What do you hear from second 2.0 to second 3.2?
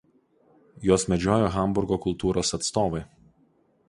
kultūros atstovai.